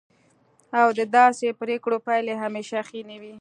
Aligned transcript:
او 0.79 0.87
د 0.99 1.01
داسې 1.17 1.47
پریکړو 1.59 1.97
پایلې 2.07 2.33
همیشه 2.43 2.77
ښې 2.87 3.01
نه 3.09 3.15
وي. 3.21 3.29